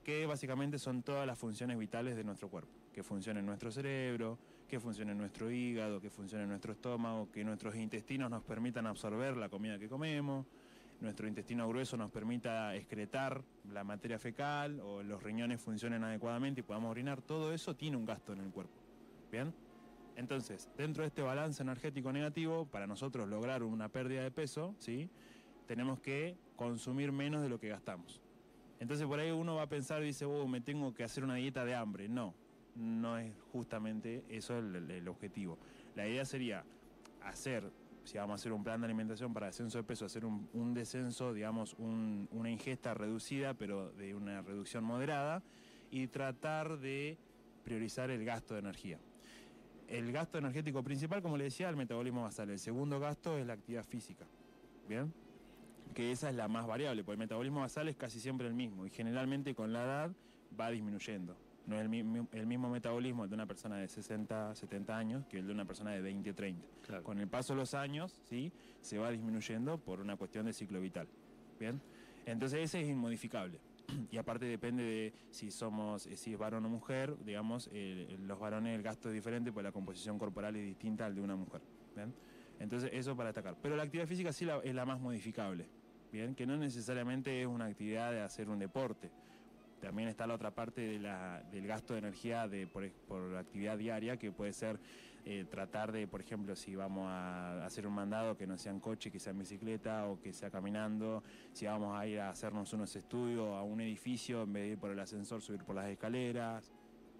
[0.09, 4.81] Que básicamente son todas las funciones vitales de nuestro cuerpo, que funcione nuestro cerebro, que
[4.81, 9.79] funcione nuestro hígado, que funcione nuestro estómago, que nuestros intestinos nos permitan absorber la comida
[9.79, 10.47] que comemos,
[11.03, 16.62] nuestro intestino grueso nos permita excretar la materia fecal o los riñones funcionen adecuadamente y
[16.62, 18.81] podamos orinar, todo eso tiene un gasto en el cuerpo.
[19.31, 19.53] ¿Bien?
[20.16, 25.11] Entonces, dentro de este balance energético negativo, para nosotros lograr una pérdida de peso, ¿sí?
[25.66, 28.23] tenemos que consumir menos de lo que gastamos.
[28.80, 31.64] Entonces por ahí uno va a pensar, dice, oh, me tengo que hacer una dieta
[31.64, 32.08] de hambre.
[32.08, 32.34] No,
[32.76, 35.58] no es justamente eso el, objetivo.
[35.96, 36.64] La idea sería
[37.22, 37.70] hacer,
[38.04, 40.74] si vamos a hacer un plan de alimentación para descenso de peso, hacer un, un
[40.74, 45.42] descenso, digamos, un- una ingesta reducida, pero de una reducción moderada,
[45.90, 47.18] y tratar de
[47.64, 48.98] priorizar el gasto de energía.
[49.88, 52.50] El gasto energético principal, como le decía, el metabolismo basal.
[52.50, 54.26] El segundo gasto es la actividad física.
[54.86, 55.12] ¿Bien?
[55.94, 58.87] Que esa es la más variable, porque el metabolismo basal es casi siempre el mismo
[58.87, 60.11] y generalmente con la edad
[60.59, 61.37] va disminuyendo.
[61.66, 65.38] No es el, mi- el mismo metabolismo de una persona de 60, 70 años que
[65.38, 66.66] el de una persona de 20, 30.
[66.87, 67.03] Claro.
[67.05, 68.51] Con el paso de los años, ¿sí?
[68.81, 71.09] se va disminuyendo por una cuestión de ciclo vital.
[71.61, 71.81] ¿Bien?
[72.24, 73.61] Entonces ese es inmodificable.
[74.11, 78.74] Y aparte depende de si somos, eh, si es varón o mujer, digamos, los varones
[78.77, 81.61] el gasto es diferente, pues la composición corporal es distinta al de una mujer.
[81.94, 82.14] ¿bien?
[82.61, 83.57] Entonces eso para destacar.
[83.62, 85.66] Pero la actividad física sí la- es la más modificable.
[86.12, 89.11] Bien, que no necesariamente es una actividad de hacer un deporte.
[89.81, 93.79] También está la otra parte de la- del gasto de energía de, por, por actividad
[93.79, 94.79] diaria, que puede ser
[95.25, 98.81] eh, tratar de, por ejemplo, si vamos a hacer un mandado que no sea en
[98.81, 102.73] coche, que sea en bicicleta o que sea caminando, si vamos a ir a hacernos
[102.73, 105.87] unos estudios a un edificio, en vez de ir por el ascensor, subir por las
[105.88, 106.73] escaleras,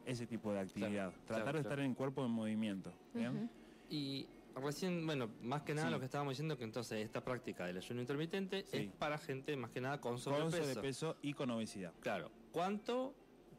[0.07, 1.13] ese tipo de actividad.
[1.27, 2.93] Tratar claro, de estar en cuerpo en movimiento.
[3.13, 3.51] ¿bien?
[3.91, 5.93] Y recién, bueno, más que nada Sí.
[5.93, 8.77] lo que estábamos diciendo que entonces esta práctica del ayuno intermitente Sí.
[8.79, 10.65] es para gente más que nada con Con sobrepeso.
[10.75, 11.93] sobrepeso y con obesidad.
[12.01, 12.31] Claro.
[12.53, 13.15] ¿Cuánto?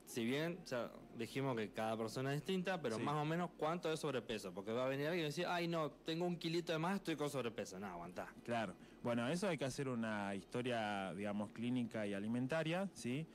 [0.06, 3.04] Si bien ya dijimos que cada persona es distinta, pero Sí.
[3.04, 4.52] más o menos cuánto es sobrepeso.
[4.54, 7.16] Porque va a venir alguien y decir, ay no, tengo un kilito de más, estoy
[7.16, 7.80] con sobrepeso.
[7.80, 8.28] No, aguantá.
[8.44, 8.74] Claro.
[9.04, 13.26] Bueno, eso hay que hacer una historia, digamos, clínica y alimentaria, ¿sí?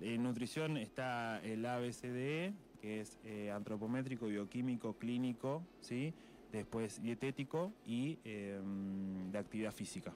[0.00, 6.12] En nutrición está el ABCDE, que es eh, antropométrico, bioquímico, clínico, ¿sí?
[6.54, 8.60] Después dietético y eh,
[9.32, 10.14] de actividad física.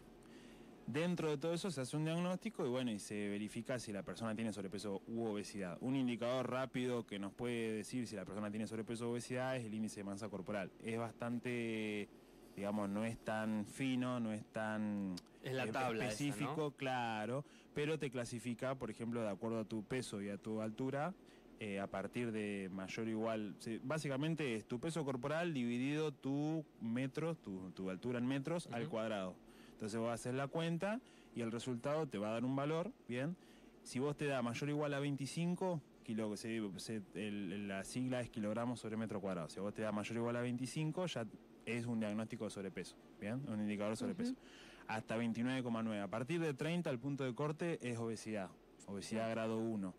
[0.87, 4.05] Dentro de todo eso se hace un diagnóstico y bueno, y se verifica si la
[4.05, 5.77] persona tiene sobrepeso u obesidad.
[5.81, 9.64] Un indicador rápido que nos puede decir si la persona tiene sobrepeso u obesidad es
[9.64, 10.70] el índice de masa corporal.
[10.85, 12.09] Es bastante,
[12.55, 16.70] digamos, no es tan fino, no es tan Es la esa, específico, ¿no?
[16.70, 21.12] claro, pero te clasifica, por ejemplo, de acuerdo a tu peso y a tu altura,
[21.61, 23.57] eh, a partir de mayor o igual.
[23.83, 29.35] básicamente es tu peso corporal dividido tu metros, tu, tu altura en metros al cuadrado.
[29.73, 31.01] Entonces vos haces la cuenta
[31.35, 33.37] y el resultado te va a dar un valor, ¿bien?
[33.83, 38.21] Si vos te da mayor o igual a 25, kilo, se- se- el- la sigla
[38.21, 39.49] es kilogramos sobre metro cuadrado.
[39.49, 41.27] Si vos te da mayor o igual a 25, ya
[41.66, 43.42] es un diagnóstico de sobrepeso, ¿bien?
[43.49, 44.35] Un indicador de sobrepeso.
[44.88, 46.01] Hasta 29,9.
[46.03, 48.49] A partir de 30, el punto de corte es obesidad.
[48.87, 49.94] Obesidad grado 1.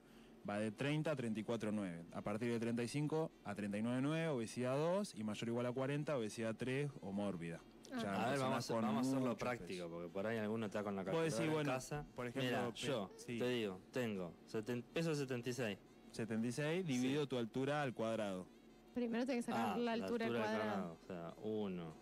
[0.49, 2.05] Va de 30 a 34,9.
[2.11, 5.13] A partir de 35 a 39,9, obesidad 2.
[5.15, 7.59] Y mayor o igual a 40, obesidad 3 o mórbida.
[7.91, 7.99] Ah.
[8.01, 9.89] Ya, A ver, personas vamos, a- con vamos a hacerlo práctico, peso.
[9.89, 12.05] porque por ahí alguno está con la calculadora decir, en bueno, casa.
[12.15, 13.37] por ejemplo, Mira, yo sí.
[13.37, 15.77] te digo, tengo seten- peso 76.
[16.11, 18.47] 76 dividido tu altura al cuadrado.
[18.95, 20.97] Primero tenés que sacar Ah, la altura al del cuadrado.
[21.03, 21.93] O sea, 1.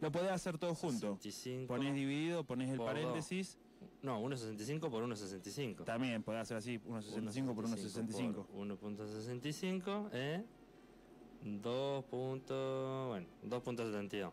[0.00, 1.16] Lo podés hacer todo junto.
[1.20, 1.68] 65.
[1.68, 3.56] Pones dividido, pones el paréntesis.
[4.02, 5.84] No, 1,65 por 1,65.
[5.84, 8.46] También podés hacer así, 1,65 por 1,65.
[8.54, 10.42] 1.65 es
[11.62, 12.04] 2.
[12.04, 14.32] punto- Bueno, 2.72.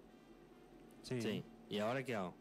[1.04, 1.22] Sí.
[1.22, 1.44] Sí.
[1.70, 2.34] ¿Y ahora qué hago?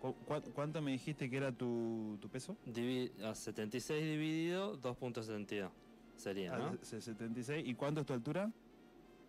[0.00, 2.56] ¿Cu- cu- ¿Cuánto me dijiste que era tu, tu peso?
[2.66, 5.70] Divi- a 76 dividido 2.72
[6.16, 6.78] sería, Ah, ¿no?
[6.82, 7.66] se- 76.
[7.66, 8.52] ¿Y cuánto es tu altura?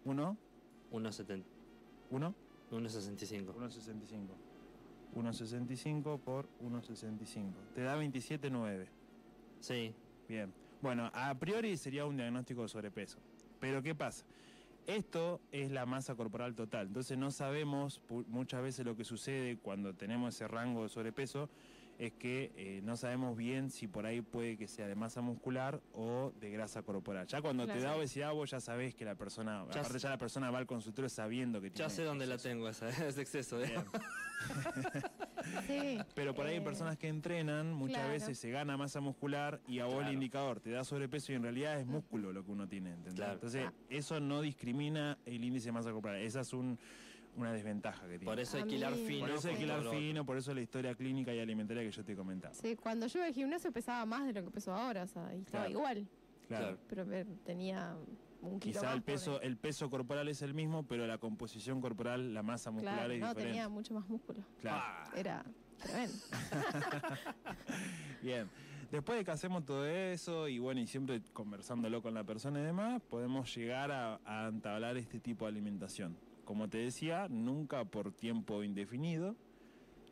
[0.03, 0.37] ¿Uno?
[0.91, 1.43] 1.70
[2.11, 2.35] ¿Uno?
[2.71, 3.53] 1.65.
[3.55, 4.35] 1,65.
[5.15, 7.53] 1,65 por 1,65.
[7.73, 8.85] Te da 27,9.
[9.59, 9.95] Sí,
[10.27, 10.51] Bien.
[10.81, 13.19] Bueno, a priori sería un diagnóstico de sobrepeso.
[13.59, 14.25] Pero ¿qué pasa?
[14.87, 16.87] Esto es la masa corporal total.
[16.87, 21.49] Entonces no sabemos, muchas veces lo que sucede cuando tenemos ese rango de sobrepeso
[21.97, 25.81] es que eh, no sabemos bien si por ahí puede que sea de masa muscular
[25.93, 27.25] o de grasa corporal.
[27.27, 30.17] Ya cuando te da obesidad vos ya sabés que la persona, Ya aparte ya la
[30.17, 33.63] persona va al consultorio sabiendo que ya tiene sé dónde la tengo esa, ese exceso.
[33.63, 33.73] ¿eh?
[35.67, 35.97] Sí.
[36.15, 38.11] Pero por ahí hay Eh, personas que entrenan, muchas claro.
[38.13, 40.07] veces se gana masa muscular y a vos Claro.
[40.09, 42.89] el indicador te da sobrepeso y en realidad es músculo lo que uno tiene.
[42.91, 43.13] ¿entendés?
[43.15, 43.33] Claro.
[43.33, 43.73] Entonces, Ah.
[43.89, 46.17] eso no discrimina el índice de masa corporal.
[46.21, 46.77] Esa es un-
[47.37, 48.25] una desventaja que tiene.
[48.25, 49.27] Por eso hay que hilar fino.
[49.27, 52.03] Por eso hay que hilar fino, por eso la historia clínica y alimentaria que yo
[52.03, 52.53] te comentaba.
[52.53, 55.33] Sí, cuando yo iba al gimnasio pesaba más de lo que peso ahora, o sea,
[55.35, 55.69] y estaba Claro.
[55.79, 56.07] igual,
[56.47, 56.77] Claro.
[56.87, 57.05] Pero
[57.43, 57.95] tenía
[58.45, 61.81] un kilo Quizá más, el peso, el peso corporal es el mismo, pero la composición
[61.81, 63.51] corporal, la masa muscular Claro, es no, diferente.
[63.51, 64.43] tenía mucho más músculo.
[64.61, 64.77] Claro.
[64.81, 65.45] Ah, Era
[65.77, 66.15] tremendo.
[68.21, 68.49] Bien,
[68.91, 72.63] después de que hacemos todo eso y bueno, y siempre conversándolo con la persona y
[72.63, 76.17] demás, podemos llegar a, a entablar este tipo de alimentación.
[76.43, 79.35] Como te decía, nunca por tiempo indefinido,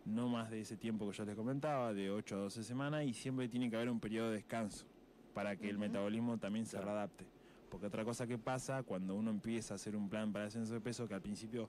[0.06, 3.14] no más de ese tiempo que yo les comentaba, de 8 a 12 semanas, y
[3.14, 4.86] siempre tiene que haber un periodo de descanso
[5.34, 7.26] para que el metabolismo también se readapte.
[7.74, 10.80] Porque otra cosa que pasa cuando uno empieza a hacer un plan para ascenso de
[10.80, 11.68] peso, que al principio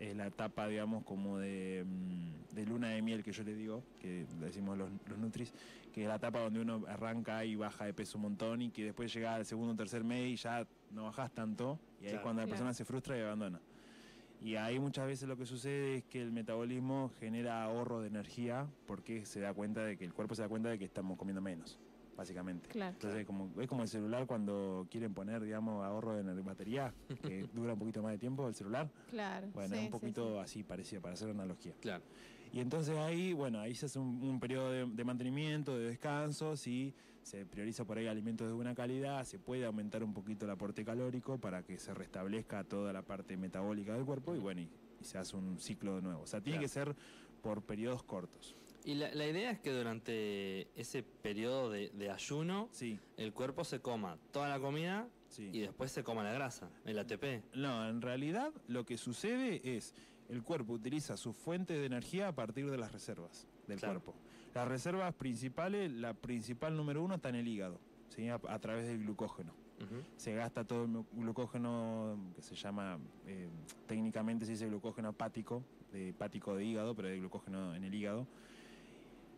[0.00, 3.82] es la etapa, digamos, como de, mm, de luna de miel que yo le digo,
[4.00, 5.52] que le decimos los, los nutris,
[5.92, 8.82] que es la etapa donde uno arranca y baja de peso un montón y que
[8.86, 12.20] después llega al segundo o tercer mes y ya no bajas tanto, y ahí es
[12.20, 12.48] cuando la Claro.
[12.56, 13.60] persona se frustra y abandona.
[14.40, 18.66] Y ahí muchas veces lo que sucede es que el metabolismo genera ahorro de energía
[18.86, 21.42] porque se da cuenta de que el cuerpo se da cuenta de que estamos comiendo
[21.42, 21.78] menos,
[22.16, 22.68] básicamente.
[22.68, 22.92] Claro.
[22.94, 27.46] Entonces como, es como el celular cuando quieren poner, digamos, ahorro de ener- batería, que
[27.54, 28.90] dura un poquito más de tiempo el celular.
[29.10, 29.48] Claro.
[29.54, 30.38] Bueno, sí, es un poquito sí.
[30.40, 31.74] así parecido, para hacer una analogía.
[31.80, 32.02] Claro.
[32.52, 36.54] Y entonces ahí, bueno, ahí se hace un, un periodo de, de mantenimiento, de descanso,
[36.56, 40.50] si se prioriza por ahí alimentos de buena calidad, se puede aumentar un poquito el
[40.50, 44.68] aporte calórico para que se restablezca toda la parte metabólica del cuerpo y bueno, y,
[45.00, 46.22] y se hace un ciclo de nuevo.
[46.22, 46.64] O sea, tiene Claro.
[46.64, 46.96] que ser
[47.40, 48.54] por periodos cortos.
[48.84, 53.64] Y la, la idea es que durante ese periodo de, de ayuno, Sí, el cuerpo
[53.64, 55.50] se coma toda la comida sí.
[55.52, 57.44] y después se coma la grasa, el ATP.
[57.54, 59.94] No, en realidad lo que sucede es
[60.28, 64.00] el cuerpo utiliza su fuente de energía a partir de las reservas del Claro.
[64.00, 64.18] cuerpo.
[64.54, 68.28] Las reservas principales, la principal número uno está en el hígado, ¿sí?
[68.28, 69.54] a, a través del glucógeno.
[70.16, 73.48] Se gasta todo el glu- glucógeno que se llama, eh,
[73.88, 78.28] técnicamente se dice glucógeno hepático, de hepático de hígado, pero de glucógeno en el hígado.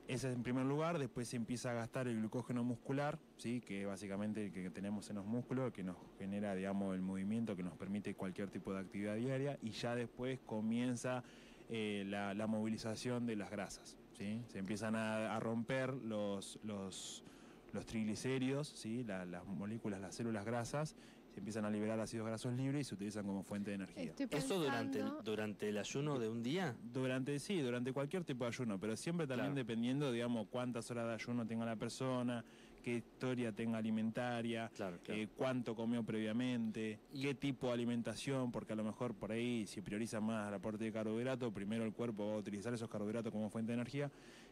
[0.07, 3.62] Ese es en primer lugar, después se empieza a gastar el glucógeno muscular, ¿sí?
[3.62, 7.57] que es básicamente el que tenemos en los músculos, que nos genera digamos, el movimiento
[7.57, 11.25] que nos permite cualquier tipo de actividad diaria, y ya después comienza
[11.71, 13.97] eh, la, movilización de las grasas.
[14.19, 14.43] ¿sí?
[14.49, 17.25] Se empiezan a, romper los, los,
[17.73, 19.05] los triglicéridos, ¿sí?
[19.05, 20.97] La- las moléculas, las células grasas,
[21.35, 24.05] se empiezan a liberar ácidos grasos libres y se utilizan como fuente de energía.
[24.05, 26.77] Estoy ¿Eso durante el, pensando- durante el ayuno de un día?
[26.81, 29.57] Durante, sí, durante cualquier tipo de ayuno, pero siempre también Claro.
[29.57, 32.44] dependiendo, digamos, cuántas horas de ayuno tenga la persona,
[32.85, 35.20] qué historia tenga alimentaria, Claro, claro.
[35.20, 39.66] eh, cuánto comió previamente, Y- qué tipo de alimentación, porque a lo mejor por ahí
[39.66, 43.33] si prioriza más el aporte de carbohidratos, primero el cuerpo va a utilizar esos carbohidratos
[43.33, 44.09] como fuente de energía,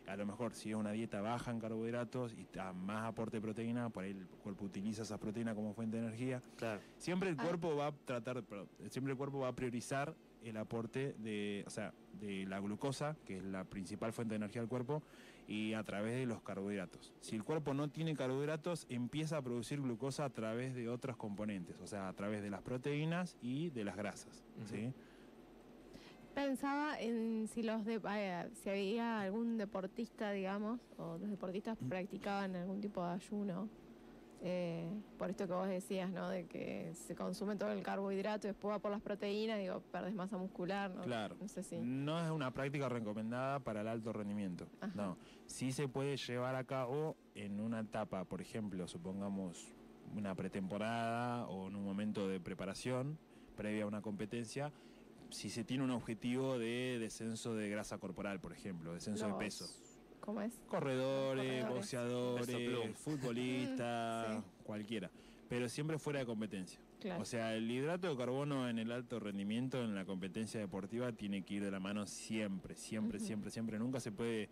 [0.07, 3.41] a lo mejor si es una dieta baja en carbohidratos y a más aporte de
[3.41, 6.43] proteína, por ahí el cuerpo utiliza esa proteína como fuente de energía.
[6.57, 6.81] claro.
[6.99, 7.43] Siempre el Ah.
[7.45, 11.71] cuerpo va a tratar, perdón, siempre el cuerpo va a priorizar el aporte de, o
[11.71, 15.03] sea, de la glucosa, que es la principal fuente de energía del cuerpo,
[15.47, 17.13] y a través de los carbohidratos.
[17.21, 21.81] Si el cuerpo no tiene carbohidratos, empieza a producir glucosa a través de otros componentes,
[21.81, 24.45] o sea, a través de las proteínas y de las grasas.
[24.67, 24.93] ¿sí?
[26.35, 31.89] Pensaba en si los de, eh, si había algún deportista, digamos, o los deportistas Mm.
[31.89, 33.69] practicaban algún tipo de ayuno.
[34.45, 36.29] eh, por esto que vos decías, ¿no?
[36.29, 40.15] De que se consume todo el carbohidrato y después va por las proteínas, digo, perdes
[40.17, 41.03] masa muscular, ¿no?
[41.03, 41.37] Claro.
[41.41, 41.79] No sé si.
[41.79, 44.67] No es una práctica recomendada para el alto rendimiento.
[44.81, 44.93] Ajá.
[44.97, 45.17] No.
[45.47, 49.73] Sí se puede llevar a cabo en una etapa, por ejemplo, supongamos
[50.17, 53.19] una pretemporada o en un momento de preparación
[53.57, 54.73] previa a una competencia,
[55.33, 59.45] si se tiene un objetivo de descenso de grasa corporal, por ejemplo, descenso los- de
[59.45, 59.67] peso.
[60.21, 60.53] ¿Cómo es?
[60.69, 61.69] Corredores, Corredores.
[61.75, 64.51] boxeadores, futbolistas, Sí.
[64.65, 65.11] cualquiera,
[65.49, 66.79] pero siempre fuera de competencia.
[67.01, 67.23] Claro.
[67.23, 71.43] O sea, el hidrato de carbono en el alto rendimiento, en la competencia deportiva, tiene
[71.43, 73.79] que ir de la mano siempre, siempre, siempre, siempre.
[73.81, 74.49] Nunca se puede,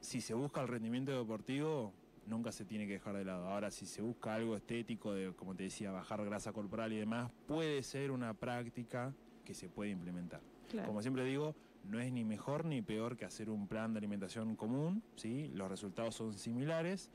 [0.00, 1.92] si se busca el rendimiento deportivo,
[2.26, 3.46] nunca se tiene que dejar de lado.
[3.48, 7.30] Ahora, si se busca algo estético, de, como te decía, bajar grasa corporal y demás,
[7.46, 9.12] puede ser una práctica
[9.44, 10.40] que se puede implementar.
[10.70, 10.88] claro.
[10.88, 11.54] Como siempre digo,
[11.84, 15.50] no es ni mejor ni peor que hacer un plan de alimentación común, ¿sí?
[15.54, 17.10] Los resultados son similares.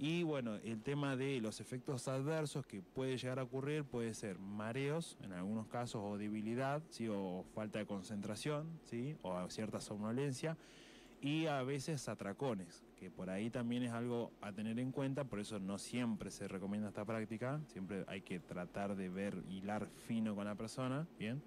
[0.00, 4.38] Y bueno, el tema de los efectos adversos que puede llegar a ocurrir puede ser
[4.38, 7.08] mareos, en algunos casos, o debilidad, ¿sí?
[7.08, 9.16] o falta de concentración, ¿sí?
[9.22, 10.56] o cierta somnolencia,
[11.20, 15.38] y a veces atracones, que por ahí también es algo a tener en cuenta, por
[15.38, 20.34] eso no siempre se recomienda esta práctica, siempre hay que tratar de ver, hilar fino
[20.34, 21.40] con la persona, ¿bien?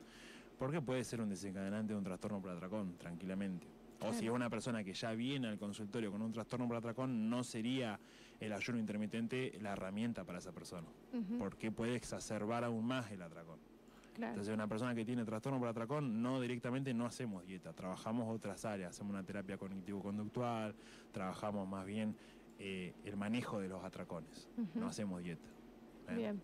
[0.58, 3.68] Porque puede ser un desencadenante de un trastorno por atracón, tranquilamente.
[4.00, 7.30] O si es una persona que ya viene al consultorio con un trastorno por atracón,
[7.30, 8.00] no sería
[8.40, 10.88] el ayuno intermitente la herramienta para esa persona,
[11.38, 13.60] porque puede exacerbar aún más el atracón.
[14.14, 14.34] Claro.
[14.34, 18.66] Entonces, una persona que tiene trastorno por atracón, no directamente no hacemos dieta, trabajamos otras
[18.66, 20.76] áreas, hacemos una terapia cognitivo-conductual,
[21.12, 22.16] trabajamos más bien
[22.60, 25.48] eh, el manejo de los atracones, no hacemos dieta.
[26.10, 26.16] ¿eh?
[26.16, 26.42] Bien.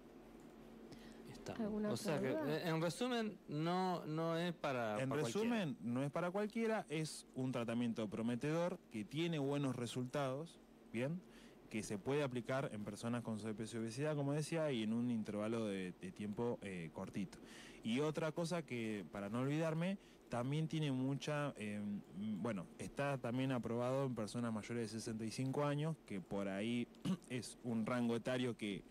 [1.31, 1.53] Está.
[1.53, 5.01] ¿Alguna O sea que, eh, en resumen, no, no es para.
[5.01, 5.49] En para cualquiera.
[5.49, 10.59] resumen, no es para cualquiera, es un tratamiento prometedor que tiene buenos resultados,
[10.91, 11.21] ¿bien?
[11.69, 15.11] Que se puede aplicar en personas con sobrepeso y obesidad, como decía, y en un
[15.11, 17.37] intervalo de, tiempo eh, cortito.
[17.83, 19.97] Y otra cosa que, para no olvidarme,
[20.29, 21.81] también tiene mucha, eh,
[22.15, 26.87] bueno, está también aprobado en personas mayores de 65 años, que por ahí
[27.29, 28.83] es un rango etario que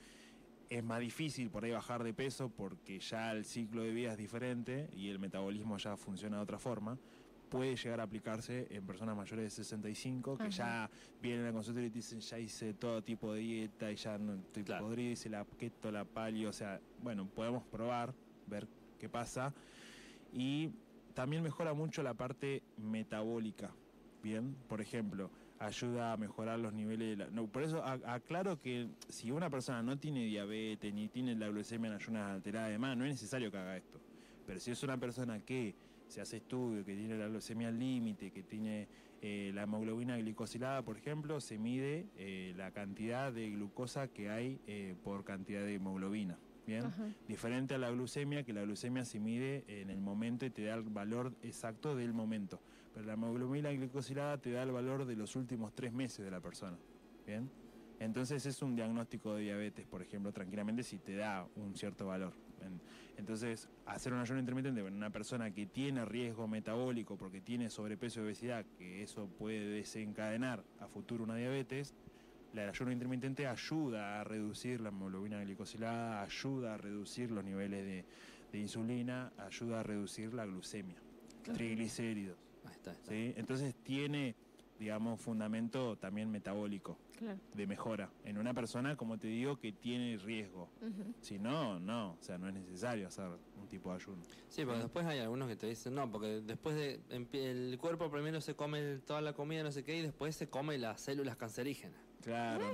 [0.71, 4.19] es más difícil por ahí bajar de peso porque ya el ciclo de vida es
[4.19, 6.99] diferente y el metabolismo ya funciona de otra forma.
[7.49, 10.51] Puede llegar a aplicarse en personas mayores de 65 que Ajá.
[10.51, 10.91] ya
[11.23, 14.65] vienen al consultorio y dicen ya hice todo tipo de dieta y ya no estoy
[14.65, 14.87] Claro.
[14.87, 18.13] podrido, hice la keto, la palio, o sea, bueno, podemos probar,
[18.49, 18.67] ver
[18.99, 19.55] qué pasa.
[20.33, 20.71] Y
[21.15, 23.71] también mejora mucho la parte metabólica.
[24.23, 25.31] Bien, por ejemplo,
[25.61, 27.31] ayuda a mejorar los niveles de la...
[27.31, 31.49] No, por eso a- aclaro que si una persona no tiene diabetes ni tiene la
[31.49, 34.01] glucemia en ayunas alterada, además, no es necesario que haga esto.
[34.47, 35.75] Pero si es una persona que
[36.09, 38.89] se hace estudio, que tiene la glucemia al límite, que tiene
[39.23, 44.61] eh, la hemoglobina glicosilada, por ejemplo, se mide eh, la cantidad de glucosa que hay
[44.67, 46.39] eh, por cantidad de hemoglobina.
[46.67, 47.09] Bien, Ajá.
[47.29, 50.75] diferente a la glucemia, que la glucemia se mide en el momento y te da
[50.75, 52.61] el valor exacto del momento.
[52.93, 56.41] Pero la hemoglobina glicosilada te da el valor de los últimos tres meses de la
[56.41, 56.77] persona.
[57.25, 57.49] Bien,
[58.01, 62.33] entonces es un diagnóstico de diabetes, por ejemplo, tranquilamente si te da un cierto valor.
[62.63, 62.81] En-
[63.19, 68.21] Entonces, hacer un ayuno intermitente en una persona que tiene riesgo metabólico porque tiene sobrepeso
[68.21, 71.95] y obesidad, que eso puede desencadenar a futuro una diabetes,
[72.53, 78.05] el ayuno intermitente ayuda a reducir la hemoglobina glicosilada, ayuda a reducir los niveles de,
[78.53, 80.97] de insulina, ayuda a reducir la glucemia,
[81.43, 82.39] triglicéridos.
[82.65, 83.11] Ahí está, ahí está.
[83.13, 83.35] ¿sí?
[83.37, 84.35] Entonces tiene,
[84.79, 87.39] digamos, fundamento también metabólico Claro.
[87.55, 90.69] de mejora en una persona, como te digo, que tiene riesgo.
[91.23, 93.27] Si no, no, o sea, no es necesario hacer
[93.59, 94.23] un tipo de ayuno.
[94.49, 97.01] Sí, porque después hay algunos que te dicen, no, porque después de
[97.33, 100.77] el cuerpo primero se come toda la comida, no sé qué, y después se come
[100.79, 102.01] las células cancerígenas.
[102.23, 102.65] Claro,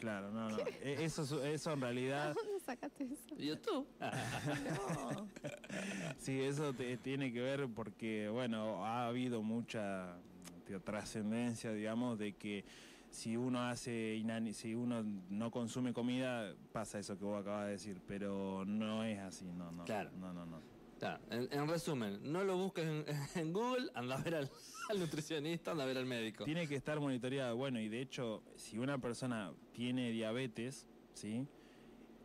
[0.00, 0.58] claro, no, no.
[0.58, 3.36] E- Eso, es- eso en realidad, ¿Dónde sacaste eso?
[3.36, 3.86] YouTube.
[4.00, 5.28] No.
[6.18, 10.16] sí, eso te- tiene que ver porque, bueno, ha habido mucha
[10.84, 12.64] trascendencia, digamos, de que
[13.10, 14.22] si uno hace,
[14.52, 19.18] si uno no consume comida, pasa eso que vos acabas de decir, pero no es
[19.18, 19.84] así, no, no.
[19.84, 20.10] Claro.
[20.18, 20.60] No, no, no.
[20.98, 23.04] Claro, en, en resumen, no lo busques en,
[23.40, 24.50] en Google, anda a ver al,
[24.88, 26.44] al nutricionista, anda a ver al médico.
[26.44, 27.56] Tiene que estar monitoreado.
[27.56, 31.46] Bueno, y de hecho, si una persona tiene diabetes, ¿sí?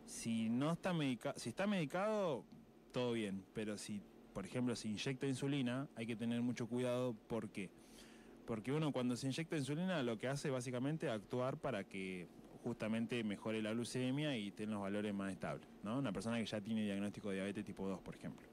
[0.06, 2.44] Si no está medicado, si está medicado,
[2.92, 3.44] todo bien.
[3.52, 4.00] Pero si,
[4.32, 7.14] por ejemplo, se inyecta insulina, hay que tener mucho cuidado.
[7.26, 7.70] ¿Por qué?
[8.48, 12.26] Porque uno cuando se inyecta insulina lo que hace básicamente es actuar para que
[12.64, 15.98] justamente mejore la glucemia y tenga los valores más estables, ¿no?
[15.98, 18.46] Una persona que ya tiene diagnóstico de diabetes tipo 2, por ejemplo.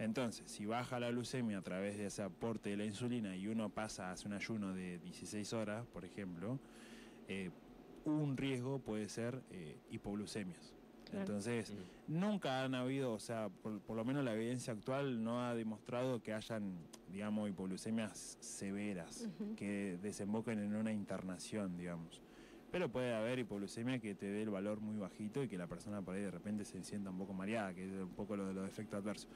[0.00, 3.68] Entonces, si baja la glucemia a través de ese aporte de la insulina y uno
[3.68, 6.58] pasa a hacer un ayuno de 16 horas, por ejemplo,
[7.28, 7.50] eh,
[8.04, 10.75] un riesgo puede ser eh, hipoglucemias.
[11.10, 11.20] Claro.
[11.20, 11.72] Entonces,
[12.08, 16.20] nunca han habido, o sea, por, por lo menos la evidencia actual no ha demostrado
[16.20, 16.76] que hayan,
[17.12, 22.20] digamos, hipoglucemias severas que desemboquen en una internación, digamos.
[22.72, 26.02] Pero puede haber hipoglucemia que te dé el valor muy bajito y que la persona
[26.02, 28.54] por ahí de repente se sienta un poco mareada, que es un poco lo de
[28.54, 29.28] los efectos adversos.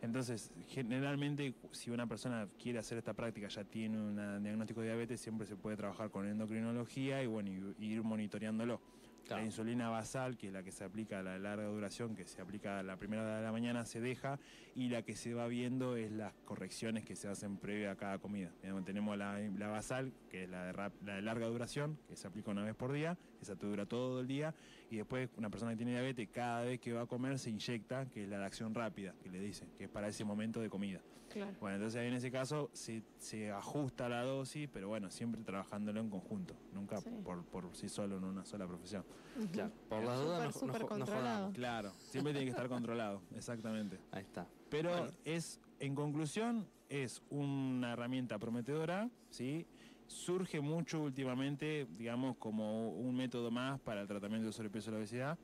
[0.00, 5.20] Entonces, generalmente, si una persona quiere hacer esta práctica, ya tiene un diagnóstico de diabetes,
[5.20, 8.80] siempre se puede trabajar con endocrinología y bueno, y- y ir monitoreándolo.
[9.26, 9.42] Claro.
[9.42, 12.40] La insulina basal, que es la que se aplica a la larga duración, que se
[12.40, 14.38] aplica a la primera hora de la mañana, se deja
[14.74, 18.18] y la que se va viendo es las correcciones que se hacen previa a cada
[18.18, 18.50] comida.
[18.62, 22.26] Digamos, tenemos la, la basal, que es la de, la de larga duración, que se
[22.26, 24.54] aplica una vez por día, esa te dura todo el día,
[24.90, 28.06] y después una persona que tiene diabetes, cada vez que va a comer se inyecta,
[28.10, 30.68] que es la de acción rápida, que le dicen, que es para ese momento de
[30.68, 31.00] comida.
[31.30, 31.52] Claro.
[31.60, 36.00] Bueno, entonces ahí en ese caso se, se ajusta la dosis, pero bueno, siempre trabajándolo
[36.00, 37.08] en conjunto, nunca Sí.
[37.24, 39.04] por, por sí solo en una sola profesión.
[39.52, 41.54] Claro, por las dudas no, no no jodamos.
[41.54, 44.00] Claro, siempre tiene que estar controlado, exactamente.
[44.10, 44.48] Ahí está.
[44.70, 45.12] Pero Bueno.
[45.24, 49.68] es, en conclusión, es una herramienta prometedora, ¿sí?
[50.10, 54.98] Surge mucho últimamente, digamos, como un método más para el tratamiento de sobrepeso y la
[54.98, 55.38] obesidad,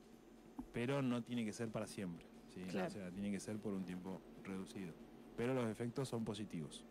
[0.72, 2.62] pero no tiene que ser para siempre, ¿sí?
[2.62, 2.88] Claro.
[2.88, 4.92] O sea, tiene que ser por un tiempo reducido.
[5.36, 6.84] Pero los efectos son positivos.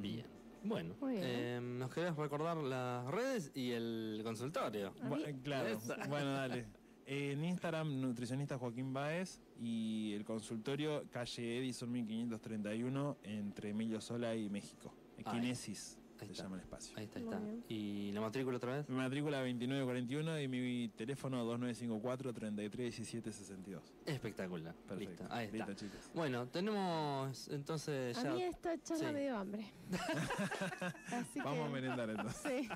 [0.00, 0.26] Bien.
[0.64, 1.22] Bueno, bien.
[1.22, 4.92] eh, nos querés recordar las redes y el consultorio.
[5.44, 5.96] Claro, Esa.
[6.08, 6.66] bueno, dale.
[7.06, 14.50] En Instagram, nutricionista Joaquín Baez y el consultorio calle Edison 1531 entre Emilio Sola y
[14.50, 14.92] México.
[15.30, 16.42] Kinesis Ahí se está.
[16.44, 16.94] llama el espacio.
[16.96, 17.40] Ahí está, ahí está.
[17.68, 18.88] ¿Y la matrícula otra vez?
[18.88, 23.82] Mi matrícula 2941 y mi teléfono 2954 331762.
[24.06, 24.74] Espectacular.
[24.74, 25.10] Perfecto.
[25.22, 25.56] Listo, ahí está.
[25.66, 26.10] Listo, chicos.
[26.14, 28.32] Bueno, tenemos entonces A ya.
[28.32, 29.14] mí esta charla Sí.
[29.14, 29.72] me dio hambre.
[31.12, 32.42] Así Vamos a que, merendar entonces.
[32.42, 32.68] sí.